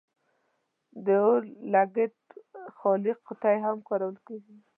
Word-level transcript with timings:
د 1.05 1.07
اور 1.25 1.41
لګیت 1.73 2.17
خالي 2.77 3.13
قطۍ 3.25 3.57
هم 3.65 3.77
کارول 3.87 4.15
کیږي. 4.27 4.57